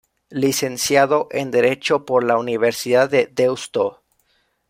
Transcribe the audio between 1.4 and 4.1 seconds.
Derecho por la Universidad de Deusto.